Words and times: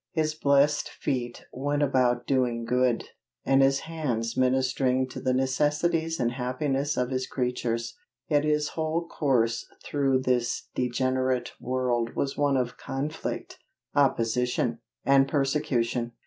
His 0.13 0.33
blessed 0.33 0.89
feet 0.89 1.45
went 1.53 1.83
about 1.83 2.25
doing 2.25 2.65
good, 2.65 3.09
and 3.45 3.61
His 3.61 3.81
hands 3.81 4.35
ministering 4.35 5.07
to 5.09 5.19
the 5.21 5.31
necessities 5.31 6.19
and 6.19 6.31
happiness 6.31 6.97
of 6.97 7.11
His 7.11 7.27
creatures, 7.27 7.95
yet 8.27 8.43
His 8.43 8.69
whole 8.69 9.05
course 9.07 9.63
through 9.85 10.21
this 10.23 10.69
degenerate 10.73 11.51
world 11.59 12.15
was 12.15 12.35
one 12.35 12.57
of 12.57 12.77
conflict, 12.77 13.59
opposition, 13.95 14.79
and 15.05 15.27
persecution. 15.27 16.13